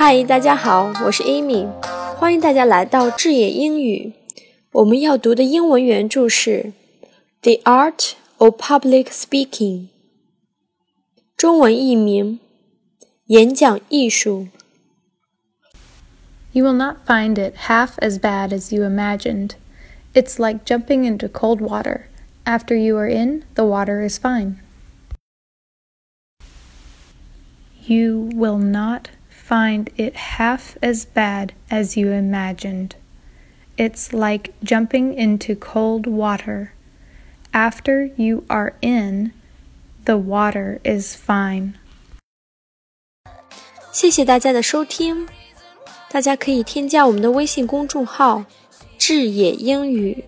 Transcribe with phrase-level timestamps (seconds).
[0.00, 1.68] 嗨，大家好，我是 Amy，
[2.14, 4.12] 欢迎大家来到智也英语。
[4.70, 6.72] 我们要读的英文原著是
[7.42, 9.56] 《The Art of Public Speaking》，
[11.36, 12.38] 中文译名
[13.26, 14.46] 《演讲艺术》。
[16.52, 19.54] You will not find it half as bad as you imagined.
[20.14, 22.02] It's like jumping into cold water.
[22.44, 24.58] After you are in, the water is fine.
[27.84, 29.08] You will not
[29.48, 32.96] find it half as bad as you imagined.
[33.78, 36.72] It's like jumping into cold water.
[37.52, 39.32] After you are in,
[40.04, 41.74] the water is fine.
[43.90, 45.26] 谢谢大家的收听，
[46.10, 48.44] 大家可以添加我们的微信公众号
[48.98, 50.24] “智也英语”。